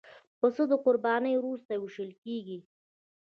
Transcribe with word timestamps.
پسه 0.39 0.63
د 0.71 0.73
قربانۍ 0.85 1.33
وروسته 1.37 1.71
وېشل 1.77 2.11
کېږي. 2.23 2.59